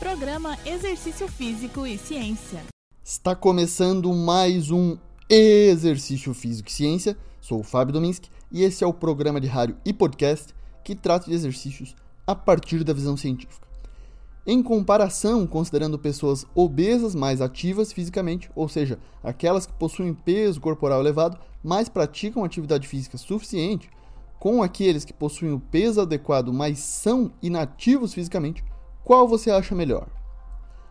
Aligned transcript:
Programa 0.00 0.56
Exercício 0.64 1.28
Físico 1.28 1.86
e 1.86 1.98
Ciência. 1.98 2.62
Está 3.04 3.36
começando 3.36 4.10
mais 4.14 4.70
um 4.70 4.96
Exercício 5.28 6.32
Físico 6.32 6.70
e 6.70 6.72
Ciência. 6.72 7.18
Sou 7.38 7.60
o 7.60 7.62
Fábio 7.62 7.92
Dominski 7.92 8.30
e 8.50 8.62
esse 8.62 8.82
é 8.82 8.86
o 8.86 8.94
programa 8.94 9.38
de 9.38 9.46
rádio 9.46 9.76
e 9.84 9.92
podcast 9.92 10.54
que 10.82 10.94
trata 10.94 11.26
de 11.26 11.34
exercícios 11.34 11.94
a 12.26 12.34
partir 12.34 12.82
da 12.82 12.94
visão 12.94 13.14
científica. 13.14 13.68
Em 14.46 14.62
comparação, 14.62 15.46
considerando 15.46 15.98
pessoas 15.98 16.46
obesas 16.54 17.14
mais 17.14 17.42
ativas 17.42 17.92
fisicamente, 17.92 18.50
ou 18.56 18.70
seja, 18.70 18.98
aquelas 19.22 19.66
que 19.66 19.74
possuem 19.74 20.14
peso 20.14 20.62
corporal 20.62 21.00
elevado, 21.00 21.38
mas 21.62 21.90
praticam 21.90 22.42
atividade 22.42 22.88
física 22.88 23.18
suficiente, 23.18 23.90
com 24.38 24.62
aqueles 24.62 25.04
que 25.04 25.12
possuem 25.12 25.52
o 25.52 25.60
peso 25.60 26.00
adequado, 26.00 26.54
mas 26.54 26.78
são 26.78 27.30
inativos 27.42 28.14
fisicamente, 28.14 28.64
qual 29.04 29.26
você 29.26 29.50
acha 29.50 29.74
melhor? 29.74 30.08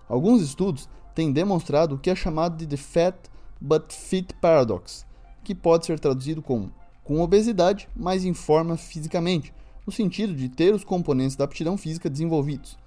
Alguns 0.08 0.42
estudos 0.42 0.90
têm 1.14 1.32
demonstrado 1.32 1.96
o 1.96 2.00
que 2.00 2.10
é 2.10 2.16
chamado 2.16 2.58
de 2.58 2.66
The 2.66 2.78
Fat 2.78 3.16
But 3.62 3.92
Fit 3.94 4.34
Paradox, 4.36 5.06
que 5.44 5.54
pode 5.54 5.86
ser 5.86 6.00
traduzido 6.00 6.42
como 6.42 6.72
com 7.04 7.22
obesidade, 7.22 7.90
mas 7.96 8.24
em 8.24 8.34
forma 8.34 8.78
fisicamente, 8.78 9.54
no 9.86 9.92
sentido 9.92 10.36
de 10.36 10.48
ter 10.48 10.74
os 10.76 10.84
componentes 10.84 11.36
da 11.36 11.46
aptidão 11.46 11.76
física 11.76 12.10
desenvolvidos, 12.10 12.78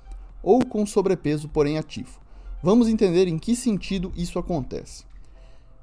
ou 0.42 0.64
com 0.64 0.86
sobrepeso, 0.86 1.48
porém 1.48 1.76
ativo. 1.76 2.20
Vamos 2.62 2.86
entender 2.86 3.26
em 3.26 3.38
que 3.38 3.56
sentido 3.56 4.12
isso 4.16 4.38
acontece. 4.38 5.04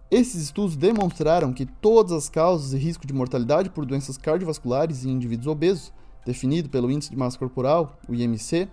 Esses 0.10 0.42
estudos 0.42 0.76
demonstraram 0.76 1.54
que 1.54 1.66
todas 1.66 2.14
as 2.14 2.30
causas 2.30 2.74
e 2.74 2.78
risco 2.78 3.06
de 3.06 3.14
mortalidade 3.14 3.70
por 3.70 3.86
doenças 3.86 4.18
cardiovasculares 4.18 5.06
em 5.06 5.10
indivíduos 5.10 5.48
obesos, 5.48 5.94
definido 6.26 6.70
pelo 6.70 6.90
índice 6.90 7.12
de 7.12 7.18
massa 7.18 7.38
corporal, 7.38 8.00
o 8.08 8.16
IMC, 8.16 8.70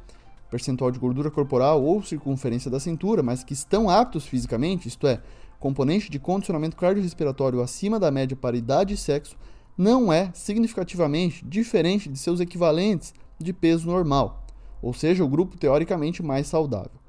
percentual 0.50 0.90
de 0.90 0.98
gordura 0.98 1.30
corporal 1.30 1.82
ou 1.82 2.02
circunferência 2.02 2.70
da 2.70 2.80
cintura, 2.80 3.22
mas 3.22 3.42
que 3.42 3.52
estão 3.52 3.88
aptos 3.88 4.26
fisicamente, 4.26 4.88
isto 4.88 5.06
é, 5.06 5.20
componente 5.58 6.10
de 6.10 6.18
condicionamento 6.18 6.76
cardiorrespiratório 6.76 7.60
acima 7.60 7.98
da 7.98 8.10
média 8.10 8.36
para 8.36 8.56
idade 8.56 8.94
e 8.94 8.96
sexo, 8.96 9.36
não 9.76 10.12
é 10.12 10.30
significativamente 10.32 11.44
diferente 11.44 12.08
de 12.08 12.18
seus 12.18 12.40
equivalentes 12.40 13.12
de 13.38 13.52
peso 13.52 13.86
normal, 13.86 14.44
ou 14.80 14.94
seja, 14.94 15.24
o 15.24 15.28
grupo 15.28 15.58
teoricamente 15.58 16.22
mais 16.22 16.46
saudável. 16.46 17.00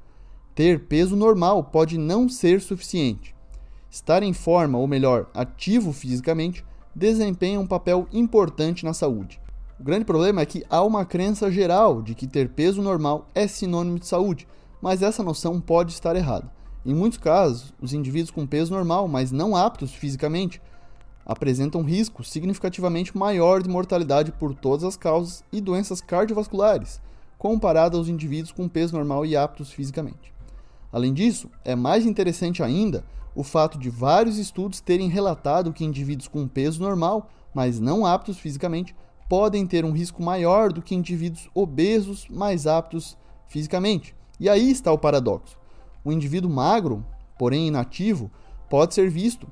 Ter 0.53 0.85
peso 0.87 1.15
normal 1.15 1.63
pode 1.63 1.97
não 1.97 2.27
ser 2.27 2.59
suficiente. 2.61 3.35
Estar 3.89 4.23
em 4.23 4.33
forma, 4.33 4.77
ou 4.77 4.87
melhor, 4.87 5.29
ativo 5.33 5.93
fisicamente, 5.93 6.65
desempenha 6.95 7.59
um 7.59 7.67
papel 7.67 8.07
importante 8.11 8.83
na 8.83 8.93
saúde. 8.93 9.39
O 9.79 9.83
grande 9.83 10.05
problema 10.05 10.41
é 10.41 10.45
que 10.45 10.65
há 10.71 10.83
uma 10.83 11.05
crença 11.05 11.51
geral 11.51 12.01
de 12.01 12.15
que 12.15 12.25
ter 12.25 12.49
peso 12.49 12.81
normal 12.81 13.27
é 13.35 13.47
sinônimo 13.47 13.99
de 13.99 14.07
saúde, 14.07 14.47
mas 14.81 15.03
essa 15.03 15.21
noção 15.21 15.61
pode 15.61 15.91
estar 15.91 16.15
errada. 16.15 16.51
Em 16.83 16.95
muitos 16.95 17.19
casos, 17.19 17.71
os 17.79 17.93
indivíduos 17.93 18.31
com 18.31 18.47
peso 18.47 18.73
normal, 18.73 19.07
mas 19.07 19.31
não 19.31 19.55
aptos 19.55 19.93
fisicamente, 19.93 20.59
apresentam 21.23 21.83
risco 21.83 22.23
significativamente 22.23 23.15
maior 23.15 23.61
de 23.61 23.69
mortalidade 23.69 24.31
por 24.31 24.55
todas 24.55 24.83
as 24.83 24.97
causas 24.97 25.43
e 25.51 25.61
doenças 25.61 26.01
cardiovasculares, 26.01 26.99
comparado 27.37 27.97
aos 27.97 28.07
indivíduos 28.07 28.51
com 28.51 28.67
peso 28.67 28.95
normal 28.95 29.27
e 29.27 29.37
aptos 29.37 29.71
fisicamente. 29.71 30.33
Além 30.91 31.13
disso, 31.13 31.51
é 31.63 31.75
mais 31.75 32.03
interessante 32.03 32.63
ainda 32.63 33.05
o 33.35 33.43
fato 33.43 33.77
de 33.77 33.91
vários 33.91 34.39
estudos 34.39 34.81
terem 34.81 35.07
relatado 35.07 35.71
que 35.71 35.85
indivíduos 35.85 36.27
com 36.27 36.47
peso 36.47 36.81
normal, 36.81 37.29
mas 37.53 37.79
não 37.79 38.07
aptos 38.07 38.39
fisicamente, 38.39 38.95
podem 39.29 39.65
ter 39.67 39.83
um 39.83 39.91
risco 39.91 40.23
maior 40.23 40.71
do 40.71 40.81
que 40.81 40.95
indivíduos 40.95 41.49
obesos 41.53 42.27
mais 42.29 42.65
aptos 42.65 43.17
fisicamente. 43.47 44.15
E 44.39 44.49
aí 44.49 44.69
está 44.69 44.91
o 44.91 44.97
paradoxo. 44.97 45.57
O 46.03 46.11
indivíduo 46.11 46.49
magro, 46.49 47.05
porém 47.37 47.67
inativo, 47.67 48.31
pode 48.69 48.93
ser 48.93 49.09
visto 49.09 49.47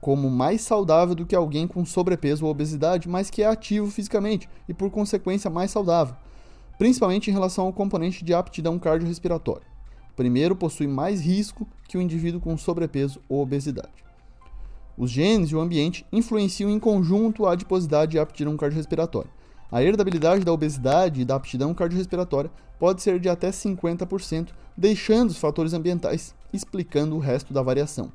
como 0.00 0.30
mais 0.30 0.60
saudável 0.60 1.14
do 1.14 1.26
que 1.26 1.34
alguém 1.34 1.66
com 1.66 1.84
sobrepeso 1.84 2.44
ou 2.44 2.50
obesidade, 2.50 3.08
mas 3.08 3.30
que 3.30 3.42
é 3.42 3.46
ativo 3.46 3.90
fisicamente 3.90 4.48
e, 4.68 4.72
por 4.72 4.90
consequência, 4.90 5.50
mais 5.50 5.70
saudável, 5.70 6.14
principalmente 6.78 7.30
em 7.30 7.32
relação 7.32 7.66
ao 7.66 7.72
componente 7.72 8.24
de 8.24 8.32
aptidão 8.32 8.78
cardiorrespiratória. 8.78 9.66
O 10.12 10.14
primeiro 10.14 10.54
possui 10.54 10.86
mais 10.86 11.20
risco 11.20 11.66
que 11.88 11.98
o 11.98 12.00
indivíduo 12.00 12.40
com 12.40 12.56
sobrepeso 12.56 13.20
ou 13.28 13.42
obesidade. 13.42 14.07
Os 14.98 15.12
genes 15.12 15.50
e 15.50 15.54
o 15.54 15.60
ambiente 15.60 16.04
influenciam 16.10 16.68
em 16.68 16.80
conjunto 16.80 17.46
a 17.46 17.52
adiposidade 17.52 18.16
e 18.16 18.18
a 18.18 18.22
aptidão 18.24 18.56
cardiorrespiratória. 18.56 19.30
A 19.70 19.80
herdabilidade 19.80 20.44
da 20.44 20.52
obesidade 20.52 21.20
e 21.20 21.24
da 21.24 21.36
aptidão 21.36 21.72
cardiorrespiratória 21.72 22.50
pode 22.80 23.00
ser 23.00 23.20
de 23.20 23.28
até 23.28 23.50
50%, 23.50 24.48
deixando 24.76 25.30
os 25.30 25.38
fatores 25.38 25.72
ambientais 25.72 26.34
explicando 26.52 27.14
o 27.14 27.20
resto 27.20 27.52
da 27.52 27.62
variação. 27.62 28.10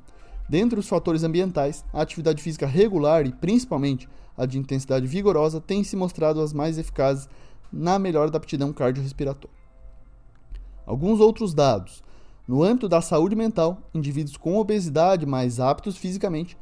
Dentre 0.46 0.78
os 0.78 0.86
fatores 0.86 1.24
ambientais, 1.24 1.82
a 1.90 2.02
atividade 2.02 2.42
física 2.42 2.66
regular 2.66 3.26
e 3.26 3.32
principalmente 3.32 4.06
a 4.36 4.44
de 4.44 4.58
intensidade 4.58 5.06
vigorosa 5.06 5.62
têm 5.62 5.82
se 5.82 5.96
mostrado 5.96 6.42
as 6.42 6.52
mais 6.52 6.76
eficazes 6.76 7.30
na 7.72 7.98
melhora 7.98 8.30
da 8.30 8.36
aptidão 8.36 8.74
cardiorrespiratória. 8.74 9.56
Alguns 10.84 11.18
outros 11.18 11.54
dados. 11.54 12.02
No 12.46 12.62
âmbito 12.62 12.90
da 12.90 13.00
saúde 13.00 13.34
mental, 13.34 13.78
indivíduos 13.94 14.36
com 14.36 14.58
obesidade 14.58 15.24
mais 15.24 15.58
aptos 15.58 15.96
fisicamente 15.96 16.58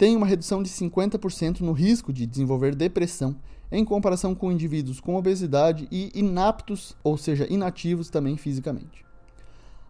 tem 0.00 0.16
uma 0.16 0.26
redução 0.26 0.62
de 0.62 0.70
50% 0.70 1.60
no 1.60 1.72
risco 1.72 2.10
de 2.10 2.24
desenvolver 2.24 2.74
depressão 2.74 3.36
em 3.70 3.84
comparação 3.84 4.34
com 4.34 4.50
indivíduos 4.50 4.98
com 4.98 5.14
obesidade 5.14 5.86
e 5.92 6.10
inaptos, 6.14 6.96
ou 7.04 7.18
seja, 7.18 7.46
inativos 7.50 8.08
também 8.08 8.34
fisicamente. 8.38 9.04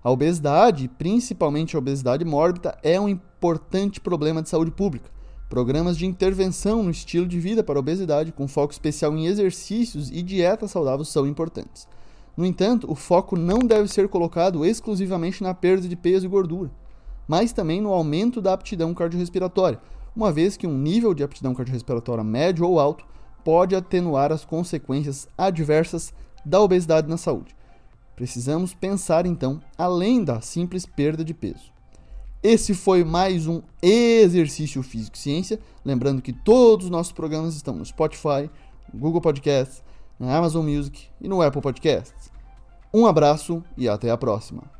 A 0.03 0.11
obesidade, 0.11 0.89
principalmente 0.89 1.77
a 1.77 1.79
obesidade 1.79 2.25
mórbida, 2.25 2.77
é 2.83 3.01
um 3.01 3.09
importante 3.09 4.01
problema 4.01 4.43
de 4.43 4.49
saúde 4.49 4.73
pública. 4.73 5.09
Programas 5.49 5.97
de 5.97 6.07
intervenção 6.07 6.83
no 6.83 6.91
estilo 6.91 7.29
de 7.29 7.39
vida 7.39 7.63
para 7.63 7.79
a 7.79 7.81
obesidade, 7.81 8.33
com 8.33 8.49
foco 8.49 8.73
especial 8.73 9.17
em 9.17 9.27
exercícios 9.27 10.11
e 10.11 10.23
dieta 10.23 10.67
saudável, 10.67 11.05
são 11.05 11.25
importantes. 11.25 11.87
No 12.37 12.45
entanto, 12.45 12.91
o 12.91 12.97
foco 12.97 13.37
não 13.37 13.61
deve 13.61 13.87
ser 13.87 14.09
colocado 14.09 14.67
exclusivamente 14.67 15.41
na 15.41 15.55
perda 15.55 15.87
de 15.87 15.95
peso 15.95 16.27
e 16.27 16.29
gordura, 16.29 16.69
mas 17.29 17.53
também 17.53 17.81
no 17.81 17.93
aumento 17.93 18.41
da 18.41 18.53
aptidão 18.53 18.93
cardiorrespiratória, 18.93 19.79
uma 20.15 20.33
vez 20.33 20.57
que 20.57 20.67
um 20.67 20.77
nível 20.77 21.15
de 21.15 21.23
aptidão 21.23 21.55
cardiorrespiratória 21.55 22.25
médio 22.25 22.67
ou 22.67 22.79
alto 22.79 23.05
pode 23.45 23.75
atenuar 23.75 24.33
as 24.33 24.45
consequências 24.45 25.29
adversas 25.37 26.13
da 26.45 26.61
obesidade 26.61 27.09
na 27.09 27.17
saúde. 27.17 27.57
Precisamos 28.17 28.75
pensar 28.75 29.25
então 29.25 29.61
além 29.79 30.23
da 30.23 30.41
simples 30.41 30.85
perda 30.85 31.25
de 31.25 31.33
peso. 31.33 31.73
Esse 32.43 32.75
foi 32.75 33.05
mais 33.05 33.47
um 33.47 33.61
exercício 33.83 34.83
físico 34.83 35.17
e 35.17 35.21
ciência. 35.21 35.61
Lembrando 35.85 36.23
que 36.23 36.33
todos 36.33 36.87
os 36.87 36.91
nossos 36.91 37.13
programas 37.13 37.55
estão 37.55 37.75
no 37.75 37.85
Spotify, 37.85 38.51
no 38.93 38.99
Google 38.99 39.21
Podcasts, 39.21 39.83
na 40.19 40.37
Amazon 40.37 40.67
Music 40.67 41.07
e 41.21 41.29
no 41.29 41.43
Apple 41.43 41.61
Podcasts. 41.61 42.31
Um 42.93 43.07
abraço 43.07 43.63
e 43.77 43.89
até 43.89 44.11
a 44.11 44.17
próxima. 44.17 44.80